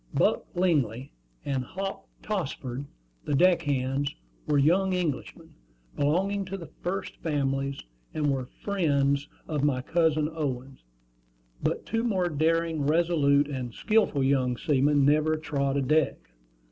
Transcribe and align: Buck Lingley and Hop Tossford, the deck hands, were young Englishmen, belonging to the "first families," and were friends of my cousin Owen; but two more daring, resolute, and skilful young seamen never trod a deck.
Buck 0.15 0.47
Lingley 0.55 1.11
and 1.45 1.63
Hop 1.63 2.07
Tossford, 2.23 2.85
the 3.23 3.35
deck 3.35 3.61
hands, 3.61 4.15
were 4.47 4.57
young 4.57 4.95
Englishmen, 4.95 5.53
belonging 5.95 6.43
to 6.45 6.57
the 6.57 6.71
"first 6.81 7.17
families," 7.17 7.79
and 8.11 8.31
were 8.33 8.47
friends 8.63 9.29
of 9.47 9.63
my 9.63 9.83
cousin 9.83 10.27
Owen; 10.33 10.79
but 11.61 11.85
two 11.85 12.03
more 12.03 12.29
daring, 12.29 12.81
resolute, 12.87 13.47
and 13.47 13.75
skilful 13.75 14.23
young 14.23 14.57
seamen 14.57 15.05
never 15.05 15.37
trod 15.37 15.77
a 15.77 15.83
deck. 15.83 16.17